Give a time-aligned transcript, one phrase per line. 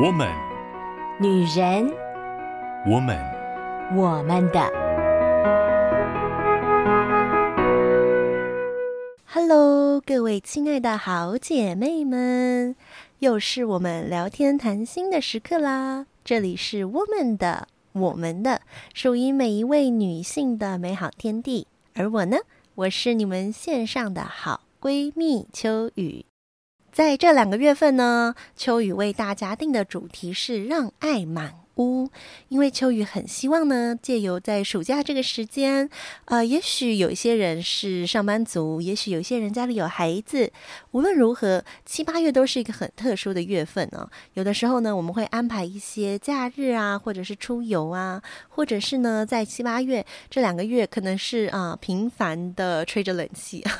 [0.00, 0.28] 我们，
[1.18, 1.92] 女人，
[2.86, 3.18] 我们，
[3.96, 4.60] 我们的。
[9.26, 12.76] Hello，各位亲爱的好姐妹们，
[13.18, 16.06] 又是我们聊天谈心的时刻啦！
[16.24, 18.60] 这里是 Woman 的，我们的，
[18.94, 21.66] 属于每一位女性的美好天地。
[21.94, 22.36] 而我呢，
[22.76, 26.27] 我是你们线上的好闺蜜秋雨。
[26.98, 32.10] 在这两个月份呢，秋雨为大家定的主题是让爱满屋，
[32.48, 35.88] 因为秋雨很希望呢，借由在暑假这个时间，
[36.24, 40.50] 呃，也许有一些人是上班族，也许有一些人家里有孩子，
[40.90, 44.10] 无论如何，七八月都是一个很特殊的月份呢、哦。
[44.34, 53.64] 有的时候呢，我们会安排一些假日啊，或者是出游啊，或者是呢，在七八月这两个月，可能是啊，频繁的吹着冷气。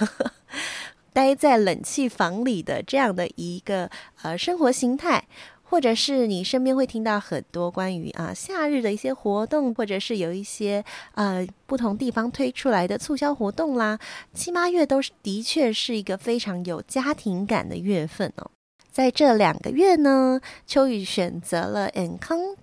[1.13, 3.91] 待在冷气房里的这样的一个
[4.23, 5.25] 呃生活形态，
[5.63, 10.85] 或者是你身边会听到很多关于啊夏日的一些活动，或者是有一些
[11.15, 13.99] 呃不同地方推出来的促销活动啦，
[14.33, 18.51] 七八月都是的确是一个非常有家庭感的月份哦。
[18.99, 22.57] 在这两个月呢，秋雨选择了《Encanto》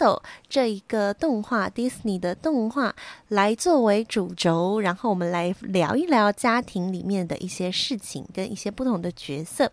[0.49, 2.93] 这一个动画，Disney 的动画
[3.29, 9.71] 来作为主轴，然后我们来聊一聊家庭里面的一些事情跟一些不同的角色，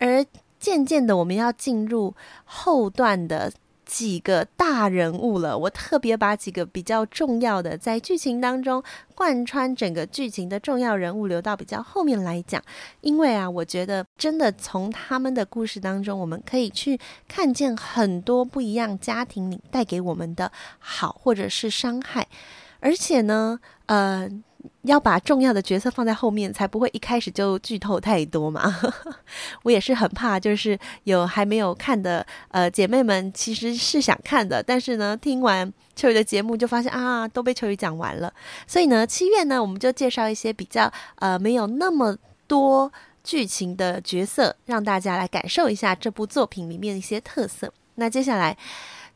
[0.00, 0.26] 而
[0.58, 2.12] 渐渐的，我们要进入
[2.44, 3.52] 后段的。
[3.94, 8.82] 几个大人物了，我特别把几个比较重要的，在剧情当中
[9.14, 12.60] 贯穿整个剧情的重要人物留到比较后面来讲，
[13.02, 22.26] 因为啊，我觉得真的从他们的故事当中，我们可以去看见很多不一样家庭里带给我们的好或者是伤害，
[22.80, 24.28] 而且呢，呃。
[24.82, 28.74] 要把重要的角色放在后面，才不会一开始就剧透太多嘛。
[29.62, 38.32] 我也是很怕，就是有还没有看的呃姐妹们，其实是想看的，但是呢，听完秋雨的节目就发现啊，都被秋雨讲完了。
[38.66, 42.16] 所以呢，七月呢，我们就介绍一些比较呃没有那么
[42.46, 42.92] 多
[43.22, 47.72] 剧情的角色，让大家来感受一下这部作品里面的一些特色。
[47.96, 48.56] 那接下来。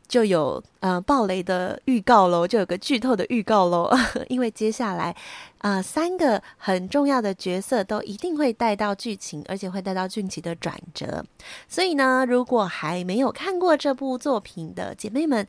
[0.08, 3.90] 就有呃爆雷的预告喽，就有个剧透的预告喽，
[4.28, 5.14] 因为接下来
[5.58, 11.22] 啊、呃、三个很重要的角色都一定会带到剧情，而且会带到剧情的转折。
[11.68, 15.46] 所以呢，如果还没有看过这部作品的姐妹们，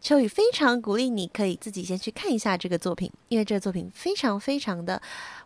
[0.00, 5.00] 秋雨非常鼓励你可以自己先去看一下这个作品，因为这个作品非常非常的，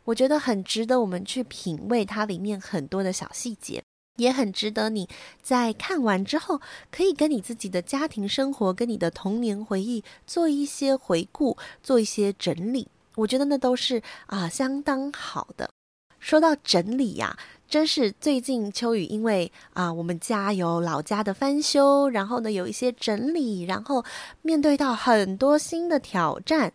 [0.05, 3.83] 我觉得很值得我们去品味它里面很多的小细节。
[4.17, 5.09] 也很值得你
[5.43, 6.61] 在看完之后，
[6.91, 12.89] 可以跟你自己的家庭生活、跟你的童年回忆做一些回顾，做一些整理。
[13.17, 15.71] 我觉得那都是啊相当好的。
[16.19, 17.37] 说到整理呀，
[17.69, 24.05] 真是最近秋雨因为啊我们家有老家的翻修，然后呢有一些整理，然后
[24.43, 26.73] 面对到很多新的挑战。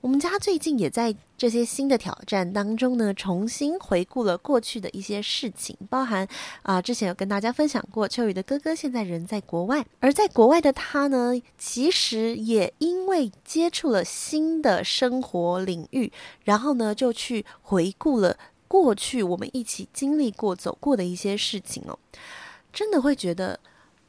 [0.00, 6.26] 我们家最近也在这些新的挑战当中呢，重新回顾了过去的一些事情，包含
[6.62, 16.12] 啊、之前有跟大家分享过，秋雨的哥哥现在人在国外，而在国外的他呢，其实也因为接触了新的生活领域，
[16.42, 21.96] 然后呢，就去回顾了过去我们一起经历过、走过的一些事情哦，
[22.72, 23.60] 真的会觉得，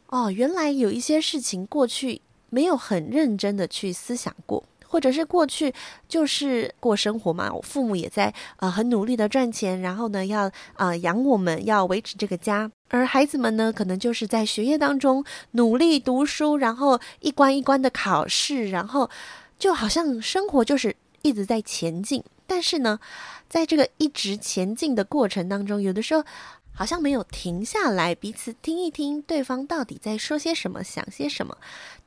[0.07, 4.63] 哦，原来有一些事情过去没有很认真的去思想过。
[4.89, 5.72] 或者是过去
[6.07, 19.09] 就是过生活嘛，我父母也在呃很努力的赚钱，然后呢要啊、养我们，要维持这个家，而孩子们呢可能就是在学业当中努力读书，然后一关一关的考试，然后
[19.59, 22.99] 就好像生活就是一直在前进，但是呢，
[23.47, 26.23] 在这个一直前进的过程当中，有的时候。
[26.74, 31.57] 好像没有停下来，彼此听一听对方到底在说些什么，想些什么。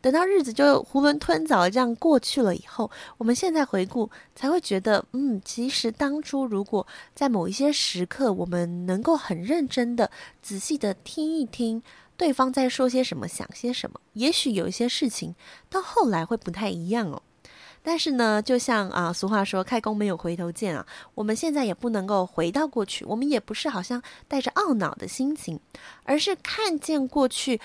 [0.01, 11.83] 等到日子就囫囵吞枣这样过去了以后，我们现在回顾才会觉得，嗯，其实当初如果在某一些时刻，我们能够很认真的、仔细的听一听
[12.17, 15.35] 对方在说些什么，想些什么，也许有一些事情
[15.69, 17.23] 到后来会不太一样哦。
[17.85, 25.59] 但是呢，就像啊，俗话说“开弓没有回头箭”啊，我们现在也不能够回到过去，我们也不是好像带着懊恼的心情，
[26.05, 27.61] 而是看见过去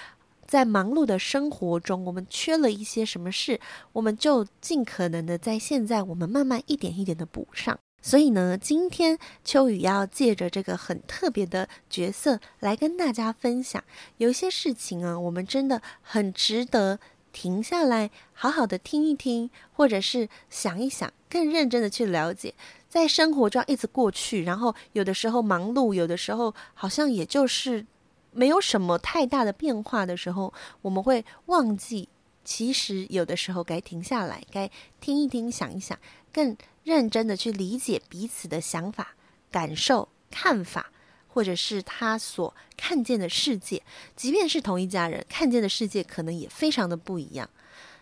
[0.48, 3.60] 在忙碌的生活中，我们缺了一些什么事，
[3.94, 7.78] 我们就尽可能的在现在，我们慢慢一点一点的补上。
[8.02, 13.84] 所以呢，今天秋雨要借着这个很特别的角色来跟大家分享，
[14.18, 17.00] 有些事情啊，我们真的很值得。
[17.39, 22.56] 停下来，好好的听一听，或者是想一想，更认真的去了解，
[22.89, 27.86] 在生活中一直过去，然后有的时候忙碌，有的时候好像也就是
[28.31, 30.51] 没有什么太大的变化的时候，
[30.81, 32.10] 我们会忘记，
[32.44, 35.95] 其实有的时候该停下来，该听一听，想一想，
[36.33, 39.13] 更认真的去理解彼此的想法、
[39.51, 40.92] 感受、看法，
[41.38, 43.80] 或者是他所看见的世界。
[44.16, 47.48] 即便是同一家人，看见的世界可能也非常的不一样。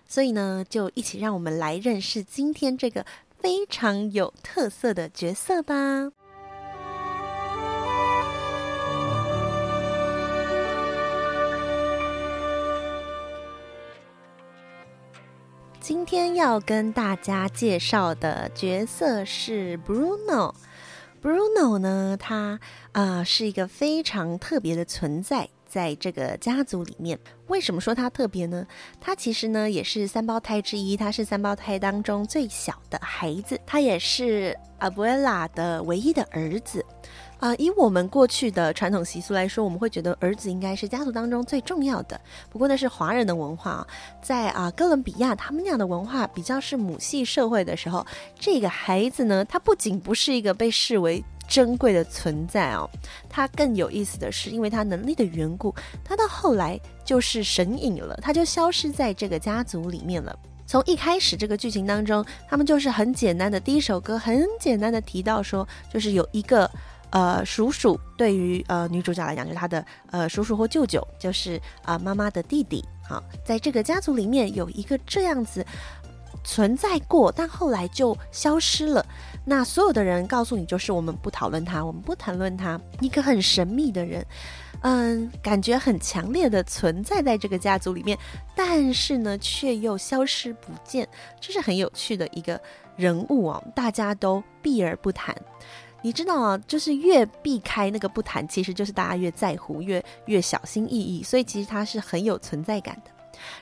[0.07, 3.05] 所以呢，就一起让我们来认识今天这个
[3.41, 6.13] 非常有特色的角色吧。
[15.81, 20.53] 今天要跟大家介绍的角色是 Bruno。
[21.25, 22.59] Bruno 呢，他
[22.91, 27.17] 啊、是一个非常特别的存在，在这个家族里面。
[27.47, 28.67] 为什么说他特别呢？
[29.01, 36.85] 他其实呢也是三胞胎之一，他是三胞胎当中最小的孩子，他也是 Abuela 的唯一的儿子。
[37.45, 42.19] 啊、以我们过去的传统习俗来说，我们会觉得儿子应该是家族当中最重要的。
[42.49, 43.87] 不过那是华人的文化啊，
[44.19, 48.03] 在啊、哥伦比亚，他们那样的文化比较是母系社会的时候，
[48.39, 52.89] 这个孩子呢，他不仅不是一个被视为珍贵的存在哦，
[53.29, 55.71] 他更有意思的是，因为他能力的缘故，
[56.03, 60.35] 他到后来就是神隐了，他就消失在这个家族里面了。
[60.65, 66.67] 从一开始这个剧情当中，他们就是很简单的第一首歌，很简单的提到说，就是有一个。
[67.11, 72.83] 呃，叔叔对于呃女主角来讲，就是她的呃叔叔或舅舅，就是啊、呃、妈妈的弟弟。
[73.07, 75.65] 好，在这个家族里面有一个这样子
[76.43, 79.05] 存在过，但后来就消失了。
[79.45, 84.25] 那所有的人告诉你，就是我们不讨论他，我们不谈论他，一个很神秘的人，
[84.81, 88.17] 嗯，感觉很强烈的存在在这个家族里面，
[88.55, 91.07] 但是呢，却又消失不见，
[91.39, 92.59] 这是很有趣的一个
[92.95, 95.35] 人物哦，大家都避而不谈。
[96.05, 103.09] 你知道啊，就是越避开那个不谈，其实就是大家越在乎，越越小心翼翼，所以其实他是很有存在感的。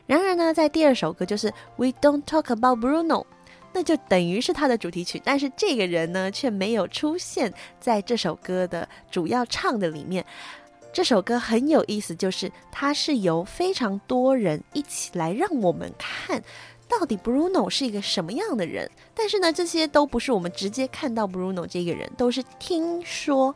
[0.06, 1.48] 然而呢，在第二首歌就是
[1.78, 3.26] We Don't Talk About Bruno，
[3.72, 10.26] 那就等于是他的主题曲，但是这个人呢却没有出现在这首歌的主要唱的里面。
[10.92, 16.44] 这首歌很有意思，就是它是由非常多人一起来让我们看。
[17.00, 18.90] 到底 Bruno 是一个什么样的人？
[19.14, 23.56] 但是呢，这些都不是我们直接看到 Bruno 这个人，都是听说，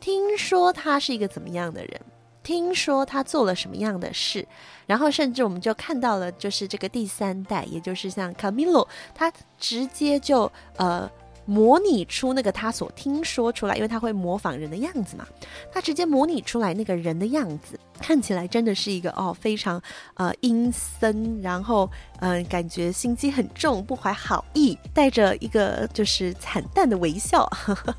[0.00, 2.00] 听说他是一个怎么样的人，
[2.42, 4.46] 听说他做了什么样的事，
[4.86, 11.10] 然后甚至我们就看到了，就是这个第三代，也就是像 Camilo，他直接就呃。
[11.48, 15.24] 模拟出那个他所听说出来，因为他会模仿人的样子嘛，
[15.70, 19.80] 他直接模拟出来那个人的样子，看起来真的是一个哦非常
[20.14, 21.88] 呃阴森，然后
[22.20, 27.94] 嗯、感觉心机很重，不怀好意，带着一个就是惨淡的微笑，呵 呵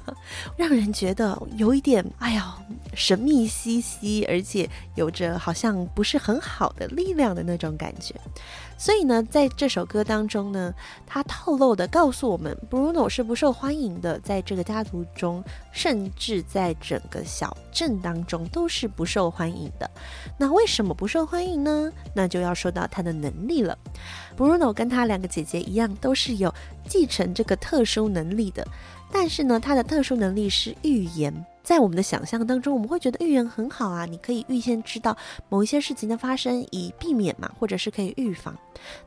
[0.56, 2.58] 让人觉得有一点哎呀
[2.94, 8.16] 神秘兮兮，而且有着好像不是很好的力量的那种感觉。
[8.80, 10.72] 所以呢，在这首歌当中呢，
[11.06, 19.90] 他透露的告诉我们，Bruno 是不受欢迎的，在这个家族中，甚至在整个小镇当中都是不受欢迎的。
[20.38, 21.92] 那为什么不受欢迎呢？
[22.14, 23.76] 那就要说到他的能力了。
[24.38, 26.54] Bruno 跟他两个姐姐一样，都是有
[26.88, 28.66] 继承这个特殊能力的，
[29.12, 31.46] 但是呢，他的特殊能力是预言。
[31.64, 35.18] 在我们的想象当中，我们会觉得预言很好啊，你可以预先知道
[35.50, 38.58] 某一些事情的发生，以避免嘛，或者是可以预防。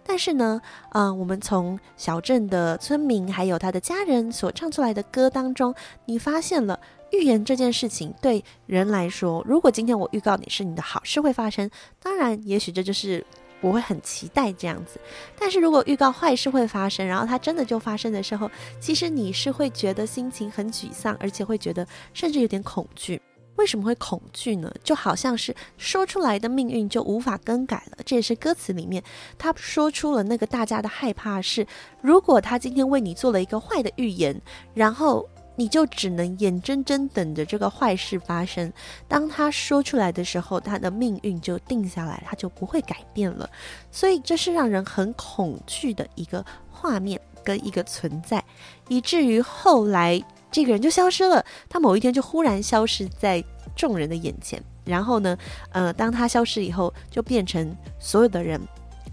[0.04, 0.60] 但是呢，
[0.90, 6.78] 啊、我们从小镇的村民还有他的家人所唱出来的歌当中，你发现了
[7.12, 11.70] 预言这件事情对人来说，如果今天我预告你是你的好事会发生，
[12.02, 13.24] 当然，也许这就是。
[13.60, 15.00] 我会很期待这样子，
[15.38, 18.50] 但是如果预告坏事会发生，然后它真的就发生的时候，
[18.80, 23.20] 其实你是会觉得心情很沮丧，而且会觉得甚至有点恐惧。
[23.56, 24.72] 为什么会恐惧呢？
[24.82, 27.98] 就好像是说出来的命运就无法更改了。
[28.06, 29.02] 这也是歌词里面
[29.36, 31.66] 他说出了那个大家的害怕是，
[32.00, 34.40] 如果他今天为你做了一个坏的预言，
[34.72, 35.28] 然后。
[35.56, 38.72] 你就只能眼睁睁等着这个坏事发生。
[39.06, 43.48] 当他说出来的时候，他的命运就定下来，他就不会改变了。
[43.90, 48.42] 所以这是让人很恐惧的一个画面跟一个存在，
[48.88, 51.44] 以至于后来这个人就消失了。
[51.68, 53.44] 他某一天就忽然消失在
[53.76, 55.36] 众人的眼前，然后呢，
[55.72, 58.60] 呃，当他消失以后，就变成所有的人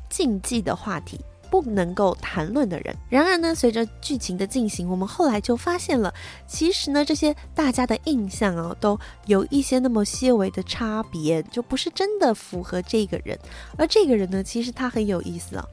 [0.09, 1.19] 禁忌的话题。
[1.49, 2.95] 不能够谈论的人。
[3.09, 6.13] 然而呢，随着剧情的进行，我们后来就发现了，
[6.45, 13.37] 其实呢，这些大家的印象哦，都有一些那么些微的差别，就不是真的符合这个人。
[13.77, 15.63] 而这个人呢，其实他很有意思哦，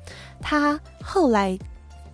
[0.40, 1.58] 他后来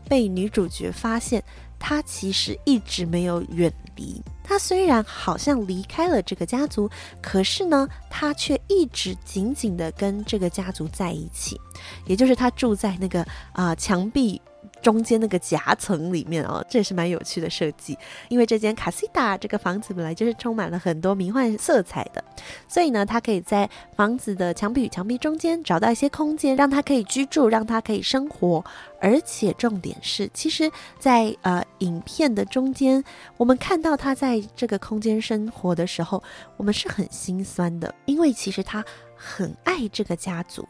[0.09, 1.43] 被女主角发现，
[1.79, 4.23] 他其实一直没有远离。
[4.51, 6.91] 他虽然好像离开了这个家族，
[7.23, 11.57] 可是呢，他却一直紧紧的跟这个家族在一起，
[12.05, 14.43] 也就是他住在那个啊、墙壁。
[14.83, 17.97] 中间那个夹层里面哦，这也是蛮有趣的设计。
[18.29, 22.23] 因为这间卡西达这个房子本来就是充满了很多迷幻色彩的，
[22.69, 28.65] 所以呢，他可以在房子的墙壁与墙壁中间找到一些空间，让他可以居住，让他可以生活。
[29.03, 33.03] 而且重点是，其实在，在呃影片的中间，
[33.37, 36.23] 我们看到他在这个空间生活的时候，
[36.57, 38.85] 我们是很心酸的，因为其实他
[39.17, 40.67] 很爱这个家族。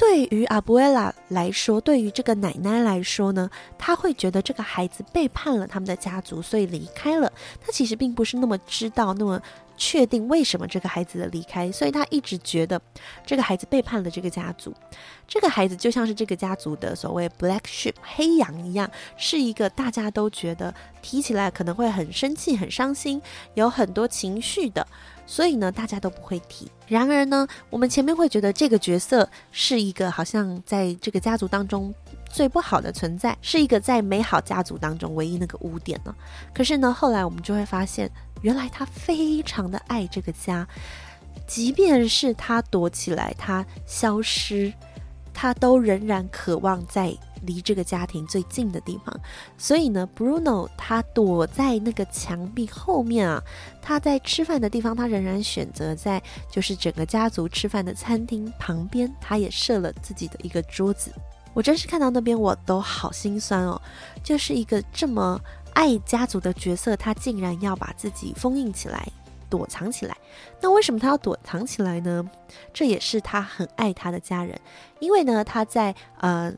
[0.00, 7.30] 对于阿布埃拉来说，对于这个奶奶来说呢，她会觉得这个孩子背叛了他们的家族，所以离开了。
[7.60, 9.38] 她其实并不是那么知道、那么
[9.76, 12.80] 确定为什么这个孩子的离开，所以她一直觉得
[13.26, 14.72] 这个孩子背叛了这个家族。
[15.28, 23.20] 这个孩子就像是这个家族的所谓 Black Sheep 黑羊一样，是一个大家都觉得提起来可能会很生气、很伤心，
[23.52, 24.86] 有很多情绪的。
[25.30, 26.68] 所以呢，大家都不会提。
[26.88, 31.94] 然而呢，我们前面会觉得这个角色是一个好像在这个家族当中
[32.28, 36.12] 最不好的存在，是一个在美好家族当中唯一那个污点呢。
[36.52, 38.10] 可是呢，后来我们就会发现，
[38.42, 40.66] 原来他非常的爱这个家，
[41.46, 44.72] 即便是他躲起来，他消失，
[45.32, 47.16] 他都仍然渴望在。
[47.42, 49.18] 离这个家庭最近的地方，
[49.56, 53.42] 所以呢，Bruno 他躲在那个墙壁后面啊，
[53.80, 61.10] 他在吃饭的地方，他仍然选择在就是整个家族吃饭的餐厅旁边，他也设了自己的一个桌子。
[61.54, 63.80] 我真是看到那边我都好心酸哦，
[64.22, 65.40] 就是一个这么
[65.72, 69.08] 爱家族的角色，他竟然要把自己封印起来，
[69.48, 70.16] 躲藏起来。
[70.60, 72.22] 那为什么他要躲藏起来呢？
[72.72, 74.60] 这也是他很爱他的家人，
[74.98, 76.52] 因为呢，他在呃。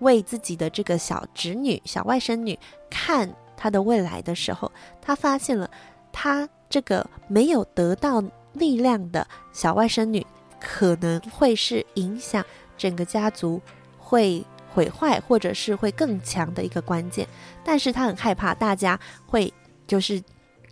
[0.00, 2.58] 为自己的这个小侄女、小外甥女
[2.90, 5.68] 看她的未来的时候，他发现了
[6.12, 8.22] 他这个没有得到
[8.52, 10.24] 力量的小外甥女，
[10.60, 12.44] 可能会是影响
[12.76, 13.60] 整个家族
[13.98, 17.26] 会毁坏，或者是会更强的一个关键。
[17.64, 19.52] 但是他很害怕大家会
[19.86, 20.22] 就是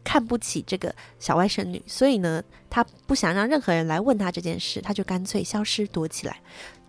[0.02, 6.40] 看不起这个小外甥女，所以呢，他不想让任何人来问他这件事，他就干脆消失躲起来。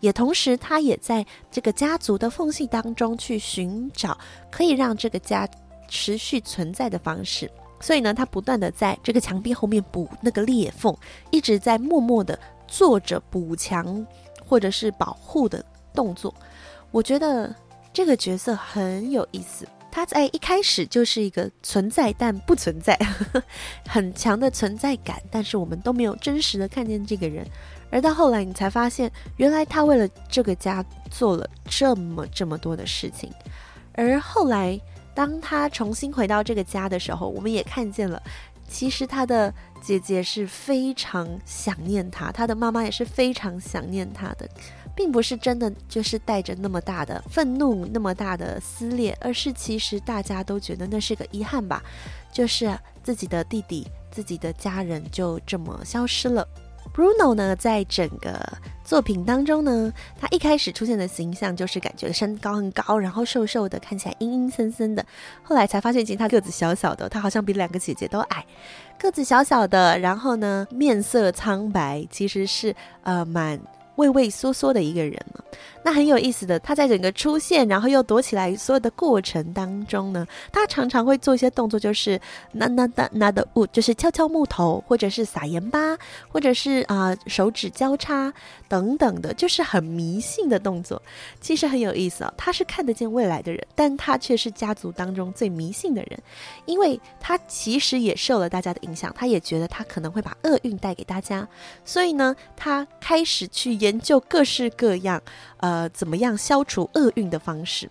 [0.06, 4.16] 也同时，他也在这个家族的缝隙当中去寻找
[4.52, 5.50] 可以让这个家
[5.88, 7.50] 持续存在的方式。
[7.82, 10.96] 所以呢，他不断的在这个墙壁后面补那个裂缝，
[11.32, 14.06] 一直在默默的做着补墙
[14.48, 16.32] 或者是保护的动作。
[16.92, 17.54] 我觉得
[17.92, 19.68] 这个角色很有意思。
[19.92, 23.00] 他在一开始就是一个存在但不存在，
[23.90, 27.48] 很强的存在感，但是我们都没有真实的看见这个人。
[27.96, 33.32] 而到后来，你才发现，原来他为了这个家做了这么这么多的事情。
[33.94, 34.78] 而后来，
[35.14, 38.22] 当他重新回到这个家的时候，我们也看见了，
[38.68, 44.46] 其实他的姐姐是非常想念他，他的妈妈也是非常想念他的，
[44.94, 51.82] 并不是真的就是带着那么大的愤怒、那么大的撕裂，而是其实大家都觉得那是个遗憾吧，
[52.30, 56.46] 就是自己的弟弟、自己的家人就这么消失了。
[56.96, 58.40] Bruno 呢，在整个
[58.86, 65.06] 作品当中呢，他一开始出现的形象就是感觉身高很高，然后瘦瘦的，看起来阴阴森森的。
[65.44, 68.46] 后来才发现，其实他个子小小的，他好像比两个姐姐都矮，
[68.98, 72.74] 个子小小的，然后呢，面色苍白，其实是
[73.04, 73.60] 呃蛮。
[73.96, 75.42] 畏畏缩缩的一个人嘛，
[75.86, 76.60] 那很有意思的。
[76.62, 82.20] 他在整个出现，然后又躲起来，所有的过程当中呢，他常常会做一些动作，就是
[82.54, 85.96] 拿拿拿拿的物，就是敲敲木头，或者是撒盐巴，
[86.28, 88.34] 或者是啊、手指交叉
[88.68, 91.00] 等等的，就是很迷信的动作。
[91.40, 96.20] 其实很有意思哦，他是看得见未来的人，但他却是家族当中最迷信的人，
[96.66, 101.48] 因为他其实也受了大家的影响，他也觉得他可能会把厄运带给大家，
[101.84, 103.76] 所以呢，他开始去。
[103.76, 105.22] 研究各式各样，
[105.66, 107.90] 呃，怎么样消除厄运的方式。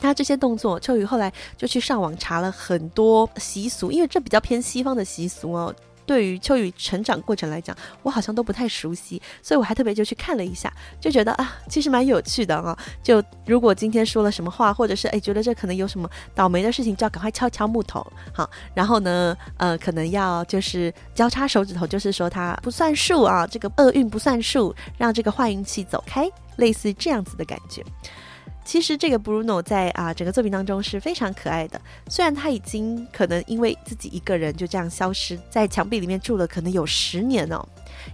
[0.00, 5.74] 他这些动作，秋雨后来就去上网查了很多习俗，因为这比较偏西方的习俗哦。
[6.06, 12.78] 对于秋雨成长过程来讲，我好像都不太熟悉，所以我还特别就去看了一下，就觉得啊，其实蛮有趣的啊。
[13.02, 27.84] 就如果今天说了什么话，或者是哎觉得这可能有什么倒霉的事情，就要赶快敲敲木头，好，然后呢，呃，可能要就是交叉手指头，就是说它不算数啊，这个厄运不算数，让这个坏运气走开，类似这样子的感觉。
[28.66, 37.64] 其实这个 Bruno 在啊整个作品当中是非常可爱的，虽然他已经可能因为自己一个人就这样消失在墙壁里面住了，可能有十年哦，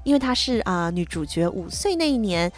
[0.05, 2.53] 因为他是啊女主角五岁那一年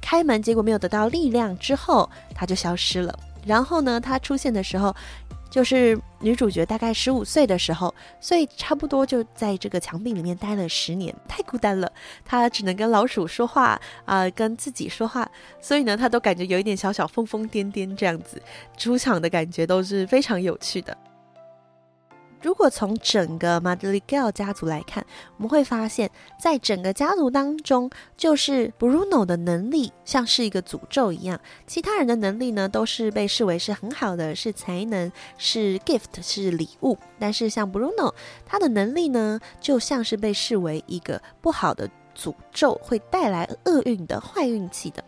[0.00, 3.18] 开门，结果没有得到力量之后，他就消失了。
[3.44, 4.94] 然后呢，他出现的时候，
[5.50, 11.90] 就是女主角大概十五岁的时候，所以差不多就在这个墙壁里面待了十年，太孤单了。
[12.24, 15.28] 他只能跟老鼠说话啊、跟自己说话，
[15.60, 18.40] 所以呢，他都感觉有一点小小疯疯癫癫这样子。
[18.76, 20.96] 出场的感觉都是非常有趣的。
[22.42, 25.04] 如果从整个马德里盖尔家族来看，
[25.36, 36.96] 我们会发现，在整个家族当中，就是 Bruno 的能力像是一个诅咒一样，其他人的能力呢都是被视为是很好的，是才能，是 gift，是礼物。
[37.18, 38.14] 但是像 Bruno，
[38.46, 45.04] 他的能力呢就像是被视为一个不好的诅咒，会带来厄运的坏运气的。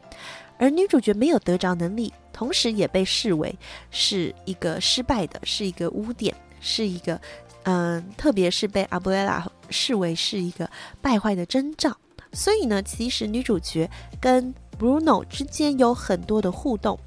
[0.58, 3.58] 而女主角没有得着能力，同时也被视为
[3.90, 6.34] 是一个失败的，是一个污点。
[6.62, 7.20] 是一个，
[7.64, 10.70] 嗯、特别是被阿布雷拉视为是一个
[11.02, 11.94] 败坏的征兆，
[12.32, 16.98] 所以呢，其实女主角跟 Bruno 之间有很多的互动，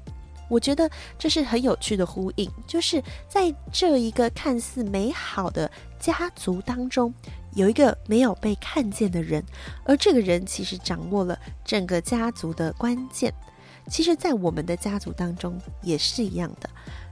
[0.48, 7.12] 我觉得这是很有趣的呼应，就是在这一个看似美好的家族当中，
[7.54, 9.42] 有一个没有被看见的人，
[9.84, 13.32] 而这个人其实掌握了整个家族的关键。
[13.88, 16.68] 其实，在我们的家族当中也是一样的。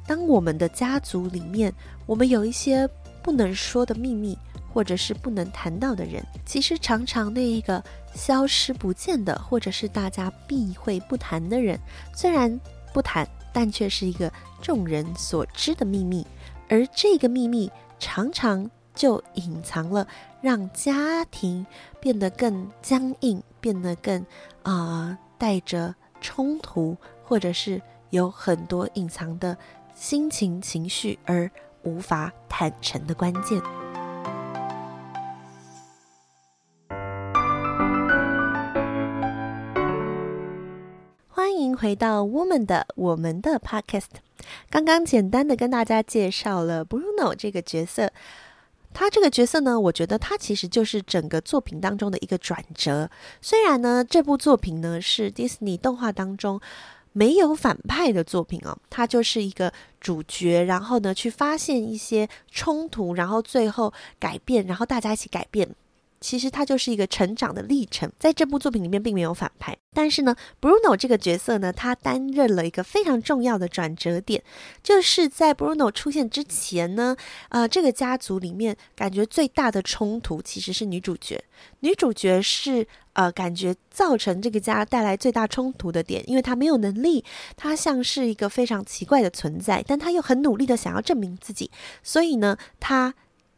[0.06, 1.72] 当我们的家族里面，
[2.06, 2.88] 我们有一些
[3.22, 4.38] 不能说的秘密，
[4.72, 7.82] 或者是不能谈到的人，其实常常那一个
[8.14, 11.78] 消失不见的，或者是大家避讳不谈的人，
[12.14, 12.60] 虽然
[12.92, 14.30] 不谈，但却是一个
[14.60, 16.26] 众人所知的秘密。
[16.68, 20.06] 而这个秘密常常就隐藏了，
[20.40, 21.64] 让家庭
[22.00, 24.24] 变得更僵硬，变得更
[24.62, 27.80] 啊、带着冲突，或者是
[28.10, 29.56] 有很多隐藏的。
[30.04, 31.50] 心情、情绪而
[31.82, 33.58] 无法坦诚的关键。
[41.26, 44.00] 欢迎回到《Woman 的我们的 Podcast》。
[44.68, 48.12] 刚刚简单的跟大家介绍了 Bruno 这个角色，
[48.92, 53.08] 他这个角色呢，我觉得他其实就是整个作品当中的一个转折。
[53.40, 56.60] 虽然呢，这部作品呢是 Disney 动画当中。
[57.14, 65.74] 没有反派的作品哦，他就是一个主角，然后呢，去发现一些冲突，然后最后改变，然后大家一起改变。
[66.24, 74.42] 其实它就是一个成长的历程，在这部作品里面并没有反派，但是呢，Bruno 这个角色呢，他担任了一个非常重要的转折点，
[74.82, 77.14] 就是在 Bruno 出现之前呢，
[77.50, 81.44] 呃，这个家族里面感觉最大的冲突其实是女主角，
[81.80, 87.22] 女主角是呃，感觉造成这个家带来最大冲突的点，因为她没有能力，
[87.54, 91.70] 她像是一个非常奇怪的存在，但她又很努力的想要证明自己，
[92.02, 93.12] 所以呢，她。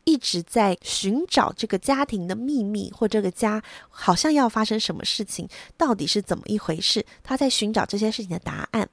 [0.06, 7.04] 一直在寻找这个家庭的秘密，或这个家好像要发生什么事情，到底是怎么一回事？
[7.24, 8.88] 他在寻找这些事情的答案。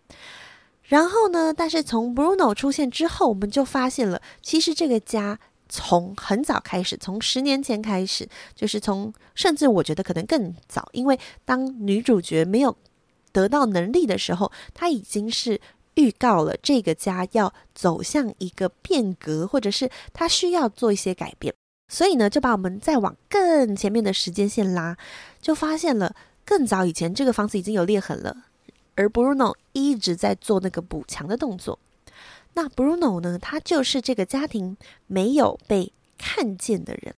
[0.81, 12.75] 然后呢，但是从 Bruno 出现之后，我们就发现了，其实这个家从很早开始，从十年前开始，就是从甚至我觉得可能更早，因为当女主角没有
[13.31, 15.61] 得到能力的时候，她已经是。
[15.95, 21.53] 预告了这个家要走向一个变革，或者是他需要做一些改变，
[21.87, 24.97] 所以呢，就把我们再往更前面的时间线拉，
[25.41, 28.45] 就发现了更早以前这个房子已经有裂痕了，
[28.95, 31.77] 而 Bruno 一直在做那个补墙的动作。
[32.53, 34.75] 那 Bruno 呢，他就是这个家庭
[35.07, 37.13] 没有被看见的人。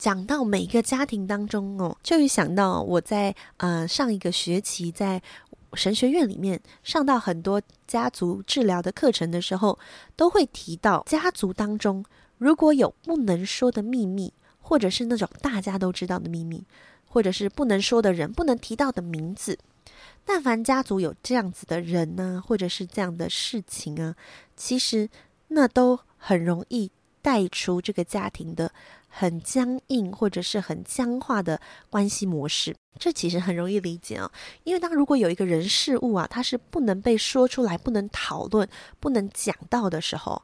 [0.00, 5.22] 讲到每一个家庭当中哦，就会想到我在呃上一个学期在。
[5.74, 9.78] 神学院里面上到很多家族治疗的课程的时候，
[10.16, 12.04] 都会提到家族当中
[12.38, 16.64] 如果有不能说的秘密，或者是那种大家都知道的秘密，
[17.06, 19.58] 或者是不能说的人、不能提到的名字，
[20.24, 24.16] 但凡家族有这样子的人呢，或者是这样的事情啊，
[24.56, 25.08] 其实
[25.48, 26.90] 那都很容易
[27.22, 28.72] 带出这个家庭的。
[29.10, 34.30] 很僵硬或者是很僵化的关系模式，这其实很容易理解啊。
[34.64, 38.66] 因为当如果有一个人事物啊，它是不能被说出来、不能讨论、
[39.00, 40.42] 不能讲到的时候，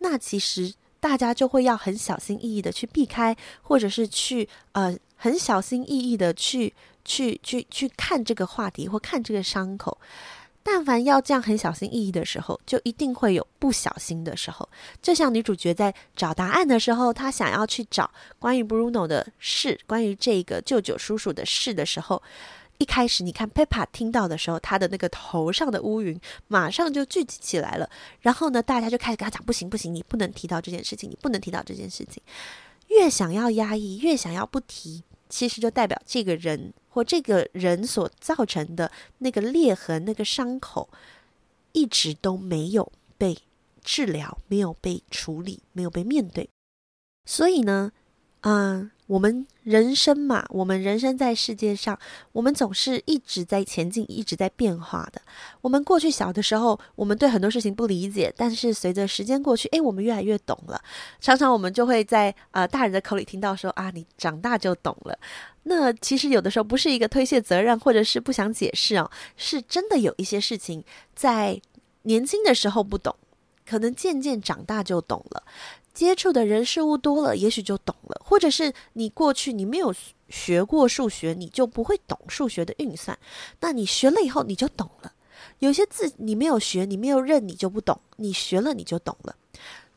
[0.00, 9.96] 那其实大家就会要很小心翼翼的去避开，或者是去呃很小心翼翼的去去去去看这个话题或看这个伤口。
[10.70, 14.68] 但凡要这样很小心翼翼的时候，就一定会有不小心的时候。
[15.00, 22.22] 就像女主角在找答案的时候，她想要去找关于 Bruno 的事，关于这个舅舅叔叔的事的时候，
[22.76, 27.88] 一开始你看 Peppa 听到的时候，她的那个头上的乌云马上就聚集起来了。
[28.20, 32.22] 然后呢，大家就开始跟她讲：不行不行，你不能提到这件事情，你不能提到这件事情。
[32.88, 35.02] 越想要压抑，越想要不提。
[35.28, 40.88] 其实就代表这个人或这个人所造成的那个裂痕、那个伤口，
[41.72, 43.38] 一直都没有被
[43.82, 46.48] 治疗，没有被处理，没有被面对。
[47.24, 47.92] 所以呢，
[48.42, 48.90] 嗯。
[49.08, 51.98] 我们人生嘛，我们人生在世界上，
[52.30, 55.22] 我们总是一直在前进，一直在变化的。
[55.62, 60.78] 我们过去小的时候，我们对很多事情不理解，但是随着时间过去，诶，我们越来越懂了。
[61.20, 65.18] 常常我们就会在呃大人的口里听到说啊，你长大就懂了。
[65.62, 71.58] 那其实有的时候不是一个推卸责任，或者是不想解释哦，是真的有一些事情在
[72.02, 73.16] 年轻的时候不懂，
[73.66, 75.42] 可能渐渐长大就懂了。
[75.98, 79.92] 接触的人事物多了，也许就懂了；或者是你过去你没有
[80.28, 83.18] 学过数学，你就不会懂数学的运算。
[83.58, 85.12] 那你学了以后，你就懂了。
[85.58, 89.34] 有些字你没有学，你没有认，你就不懂；你学了，你就懂了。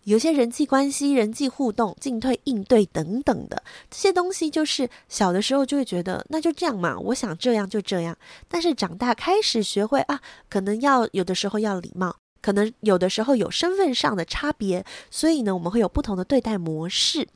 [0.05, 3.61] 有些人际关系、人际互动、进退应对等等的
[3.91, 8.17] 这些东西，就是小的时候就会觉得那就这样嘛，我想这样就这样。
[8.47, 12.15] 但是长大开始学会啊，可能要有的时候要礼貌。
[12.41, 17.27] 可能有的时候有身份上的差别，所以呢，我们会有不同的对待模式。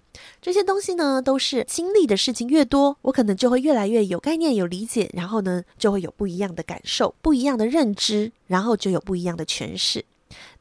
[0.42, 10.06] 这些东西呢，都是经历的事情越多，我可能就会越来越有概念、有理解，然后呢，就会有不一样的感受、不一样的认知，然后就有不一样的诠释。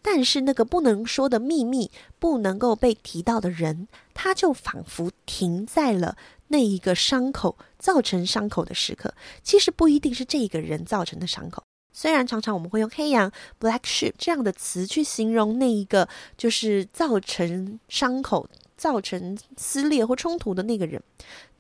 [0.03, 6.17] 但是那个不能说的秘密、不能够被提到的人，他就仿佛停在了
[6.49, 9.15] 那一个伤口造成伤口的时刻。
[9.43, 11.63] 其实不一定是这个人造成的伤口。
[11.97, 13.31] 虽然常常我们会用“黑羊
[13.61, 21.01] ”（black sheep） 这样的词去形容那一个就是造成伤口、造成撕裂或冲突的那个人，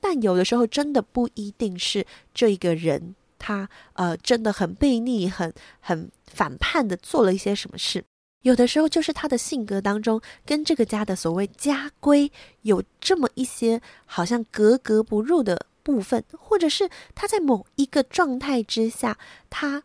[0.01, 8.05] 但有的时候真的不一定是这一个人，他呃真的很悖逆、很很反叛的做了一些什么事。
[8.43, 12.31] 有的时候就是他的性格当中跟这个家的所谓家规
[12.63, 19.17] 有这么一些好像格格不入的部分，或者是他在某一个状态之下，
[19.49, 19.85] 他。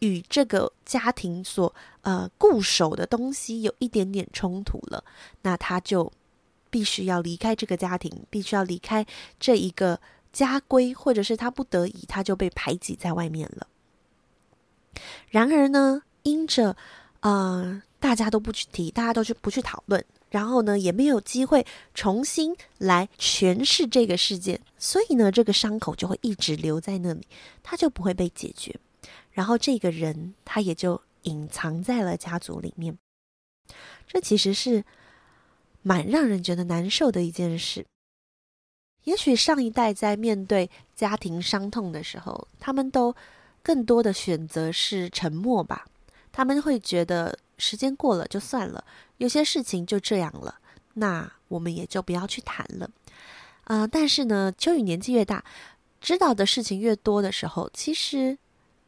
[0.00, 5.02] 与这个家庭所呃固守的东西有一点点冲突了，
[5.42, 6.12] 那他就
[6.68, 9.06] 必须要离开这个家庭，必须要离开
[9.38, 10.00] 这一个
[10.32, 13.66] 家规，或者是他不得已，他就被排挤在外面了。
[15.28, 16.76] 然而呢，因着
[17.20, 27.26] 呃大家都不去提，大家都去不去讨论，然后呢也没有机会重新来诠释这个事件，所以呢这个伤口就会一直留在那里，
[27.62, 28.74] 他就不会被解决。
[29.32, 32.98] 然后这个人他也就隐藏在了家族里面，
[34.06, 34.84] 这其实是
[35.82, 37.86] 蛮让人觉得难受的一件事。
[39.04, 43.14] 也许上一代在面对家庭伤痛的时候，他们都
[43.62, 45.86] 更多的选择是沉默吧。
[46.32, 48.84] 他们会觉得时间过了就算了，
[49.18, 50.58] 有些事情就这样了，
[50.94, 52.90] 那我们也就不要去谈了。
[53.64, 55.44] 啊、但是呢，秋雨年纪越大，
[56.00, 58.38] 知道的事情越多的时候，其实。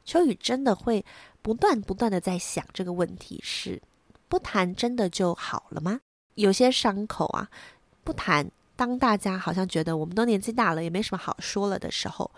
[0.04, 1.04] 秋雨真的会
[1.40, 3.80] 不断不断的在想这个问题：是
[4.28, 6.00] 不谈真的就好了吗？
[6.34, 7.48] 有些伤口啊，
[8.02, 12.30] 不谈，当大家好像觉得我们都年纪大了，也没什么好说了的时候，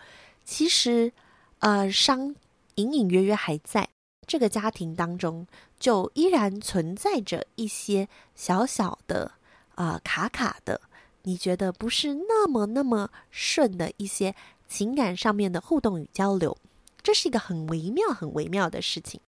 [0.44, 1.12] 其实，
[1.60, 2.34] 呃，伤
[2.74, 3.88] 隐隐约约还在
[4.26, 5.46] 这个家庭当中，
[5.78, 9.30] 就依然存在着一些小小的
[9.76, 10.80] 啊、呃、卡卡的，
[11.22, 14.34] 你觉得不是那么那么顺的一些
[14.66, 16.56] 情感上面的互动与交流。
[17.04, 19.20] 这是一个很微妙、很微妙的事情。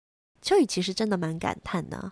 [0.41, 2.11] 秋雨其实真的蛮感叹的，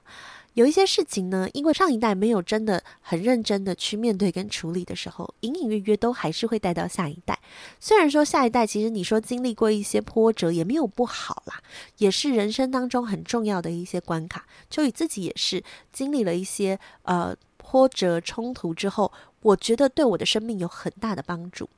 [0.55, 7.39] 有一些事情呢，因为上一代没有真的很认真的去面对跟处理的时候，隐隐约约都还是会带到下一代。
[7.79, 11.61] 虽然说下一代其实你说经历过一些波折也没有不好啦，
[11.99, 14.47] 也是人生当中很重要的一些关卡。
[14.67, 21.69] 秋雨自己也是经历了一些呃波折冲突之后，我觉得对我的生命有很大的帮助。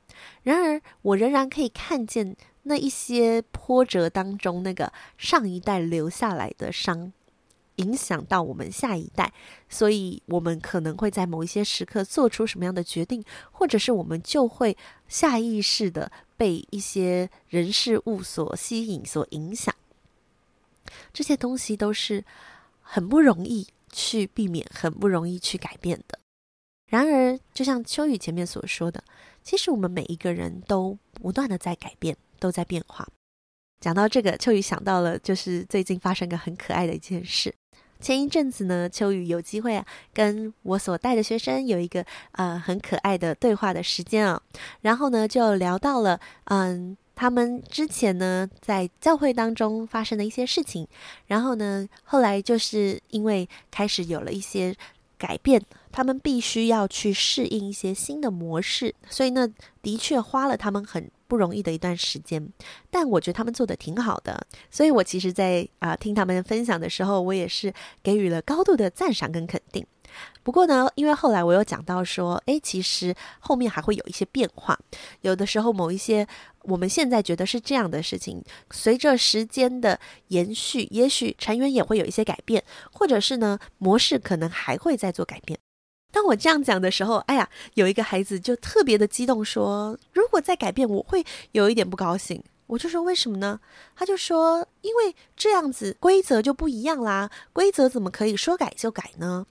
[0.42, 2.34] 然而，我仍然可以看见。
[2.68, 7.12] 那一些波折当中，那个上一代留下来的伤，
[7.76, 9.32] 影响到我们下一代，
[9.68, 14.76] 所以我们可能会在某一些时刻做出什么样的决定，或者是我们就会
[15.06, 19.72] 下意识的被一些人事物所吸引、所影响。
[21.12, 22.24] 这些东西都是
[22.80, 26.18] 很不容易去避免、很不容易去改变的。
[26.88, 29.04] 然而，就像秋雨前面所说的，
[29.44, 32.16] 其实我们每一个人都不断的在改变。
[32.38, 33.06] 都在变化。
[33.80, 37.54] 讲到这个，秋雨想到了，就是最近发生个很可爱的一件事。
[37.98, 44.40] 前一阵子呢，秋雨有机会啊，跟我所带的学生有一个呃很可爱的对话的时间啊。
[44.82, 50.86] 然后呢，就聊到了嗯，他们之前呢在教会当中发生的一些事情。
[51.26, 54.74] 然后呢，后来就是因为开始有了一些
[55.16, 59.48] 改变，他们必须要去适应一些新的模式，所以呢，
[59.80, 62.48] 的确花了他们很不容易的一段时间，
[62.90, 69.86] 但我觉得他们做的挺好的，所以我其实在，啊听他们分享的时候，我也是给予了高度的赞赏跟肯定。
[70.42, 74.78] 不过呢，因为后来我有讲到说，诶，其实后面还会有一些变化，
[75.20, 76.26] 有的时候某一些
[76.62, 82.62] 我们现在觉得是这样的事情，随着时间的延续，也许成员也会有一些改变，
[82.92, 85.58] 或者是呢模式可能还会再做改变。
[86.16, 93.60] 当我这样讲的时候，哎呀，有一个孩子就特别的激动，说：“如果再改变，我会有一点不高兴。”我就说：“为什么呢？”
[93.94, 99.44] 他就说：“因为这样子规则就不一样啦，规则怎么可以说改就改呢？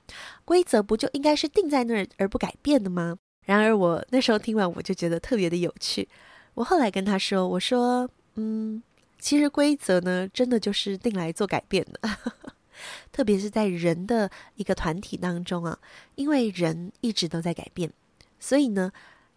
[0.43, 6.10] 规则不就应该是定在那儿而不改变的吗？”然而我那时候听完，我就觉得特别的有趣。
[6.56, 8.82] 我后来跟他说：“我说，嗯，
[9.19, 12.10] 其实规则呢，真的就是定来做改变的。”
[13.11, 15.79] 特别是在人的一个团体当中啊，
[16.15, 17.91] 因为人一直都在改变，
[18.39, 18.91] 所以呢，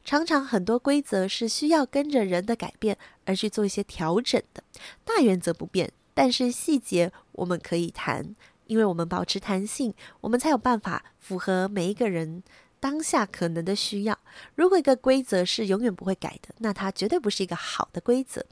[0.05, 4.62] 常常很多规则是需要跟着人的改变而去做一些调整的。
[5.05, 8.35] 大原则不变，但是细节我们可以谈，
[8.66, 12.42] 因为我们保持弹性，我们才有办法符合每一个人
[12.81, 14.19] 当下可能的需要。
[14.55, 18.45] 如果一个规则是永远不会改的，那它绝对不是一个好的规则，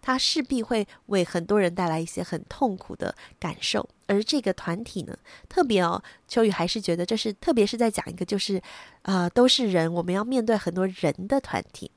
[0.00, 3.88] 它势必会为很多人带来一些很痛苦的感受。
[4.06, 5.16] 而这个团体呢，
[5.48, 8.60] 特别哦，秋雨还是觉得这是，特别是在讲一个就是，
[9.02, 11.90] 呃，都是人，我们要面对很多人的团体。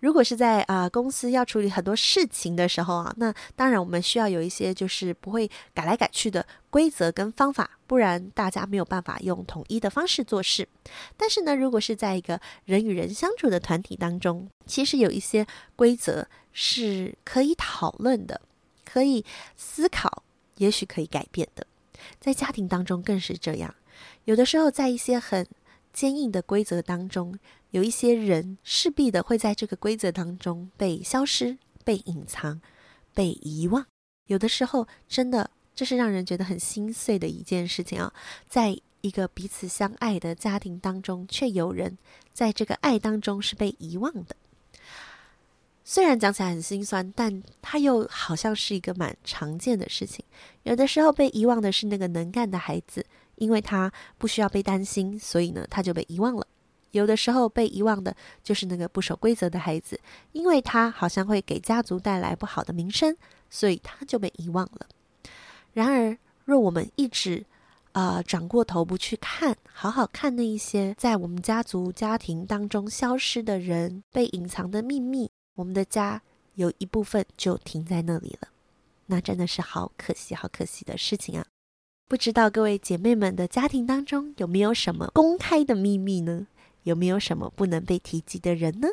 [0.00, 10.68] 如果是在啊、公司要处理很多事情的时候啊，那当然我们需要有一些就是不会改来改去的规则跟方法，不然大家没有办法用统一的方式做事。
[11.16, 18.40] 但是呢，如果是在一个人与人相处的团体当中，其实有一些规则是可以讨论的，
[18.84, 19.24] 可以
[19.56, 20.22] 思考，
[20.56, 21.66] 也许可以改变的。
[22.20, 23.74] 在家庭当中更是这样，
[24.24, 25.46] 有的时候在一些很
[25.92, 27.38] 坚硬的规则当中。
[27.70, 32.60] 有一些人势必的会在这个规则当中被消失、被隐藏、
[33.12, 33.86] 被遗忘。
[34.26, 38.12] 有的时候，真的这是让人觉得很心碎的一件事情啊！
[38.48, 41.96] 在一个彼此相爱的家庭当中，却有人
[42.32, 44.34] 在这个爱当中是被遗忘的。
[45.84, 50.24] 虽然讲起来很心酸，但它又好像是一个蛮常见的事情。
[50.64, 56.44] 有的时候被遗忘的是那个能干的孩子，因为他不需要被担心，所以呢，他就被遗忘了。
[56.96, 60.00] 有的时候被遗忘的就是那个不守规则的孩子，
[60.32, 63.16] 因为他好像会给家族带来不好的名声，
[63.50, 64.86] 所以他就被遗忘了。
[65.72, 67.44] 然而，若我们一直
[67.92, 76.22] 啊、呃、转过头不去看，好好看那一些在我们家族家庭当中消失的人、被隐藏的秘密，我们的家
[76.54, 78.48] 有一部分就停在那里了。
[79.06, 81.46] 那真的是好可惜、好可惜的事情啊！
[82.08, 86.46] 不知道各位姐妹们的家庭当中有没有什么公开的秘密呢？
[86.86, 88.86] 有没有什么不能被提及的人呢？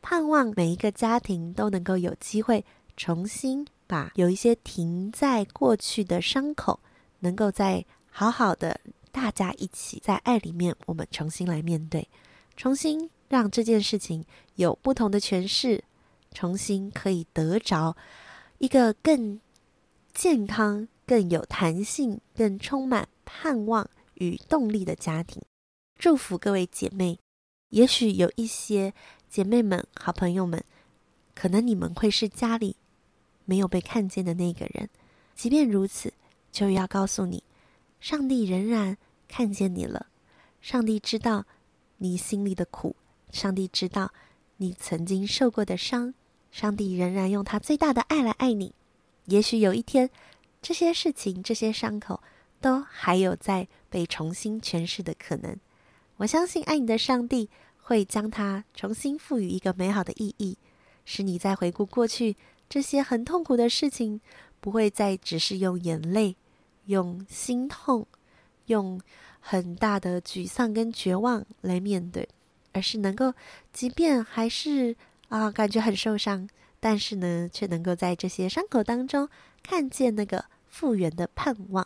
[0.00, 2.64] 盼望每一个家庭都能够有机会
[2.96, 6.80] 重新把有一些停在过去的伤口，
[7.20, 12.08] 能够再好好的大家一起在爱里面，我们重新来面对，
[12.56, 15.84] 重新让这件事情有不同的诠释，
[16.32, 17.94] 重新可以得着
[18.56, 19.38] 一个更
[20.14, 25.42] 健康、更有弹性、更充满盼望与动力的家庭。
[26.02, 27.20] 祝福各位姐妹，
[27.68, 28.92] 也许有一些
[29.28, 30.60] 姐妹们、好朋友们，
[31.32, 32.74] 可能你们会是家里
[33.44, 34.90] 没有被看见的那个人。
[35.36, 36.12] 即便如此，
[36.50, 37.44] 就要告诉你，
[38.00, 40.08] 上帝仍然看见你了。
[40.60, 41.46] 上帝知道
[41.98, 42.96] 你心里的苦，
[43.30, 44.12] 上帝知道
[44.56, 46.12] 你曾经受过的伤，
[46.50, 48.74] 上帝仍然用他最大的爱来爱你。
[49.26, 50.10] 也许有一天，
[50.60, 52.20] 这些事情、这些伤口，
[52.60, 55.56] 都还有在被重新诠释的可能。
[56.22, 60.56] 我相信爱你的上帝会将它重新赋予一个美好的意义，
[61.04, 62.36] 使你在回顾过去
[62.68, 64.20] 这些很痛苦的事情，
[64.60, 66.36] 不会再只是用眼泪、
[66.84, 68.06] 用心痛、
[68.66, 69.00] 用
[69.40, 72.28] 很大的沮丧跟绝望来面对，
[72.70, 73.34] 而是能够，
[73.72, 74.94] 即便还是
[75.26, 79.28] 啊感觉很受伤，但是呢，却能够在这些伤口当中
[79.60, 81.84] 看见那个复原的盼望。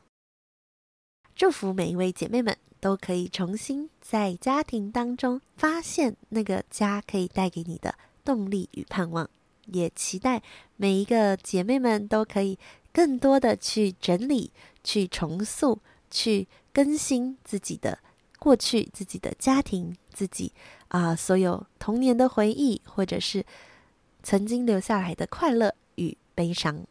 [1.34, 2.54] 祝福每一位姐妹们。
[2.86, 7.92] 都可以重新在家庭当中发现那个家可以带给你的
[8.24, 9.28] 动力与盼望，
[9.64, 10.40] 也期待
[10.76, 12.56] 每一个姐妹们都可以
[12.92, 14.52] 更多的去整理、
[14.84, 15.80] 去重塑、
[16.12, 17.98] 去更新自己的
[18.38, 20.52] 过去、自己的家庭、自己
[20.86, 23.44] 啊、所有童年的回忆，或者是
[24.22, 26.86] 曾经留下来的快乐与悲伤。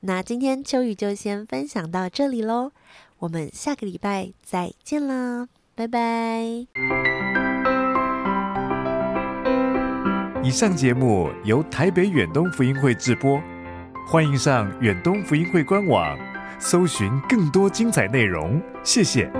[0.00, 2.72] 那今天秋雨就先分享到这里喽。
[3.20, 5.98] 我们下个礼拜再见啦，拜拜。
[10.42, 13.40] 以上节目由台北远东福音会直播，
[14.06, 16.16] 欢迎上远东福音会官网，
[16.58, 18.62] 搜寻更多精彩内容。
[18.84, 19.30] 谢谢。